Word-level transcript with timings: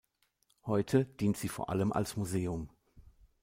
Heute 0.65 1.05
dient 1.05 1.37
sie 1.37 1.47
vor 1.47 1.69
allem 1.69 1.93
als 1.93 2.17
Museum. 2.17 2.69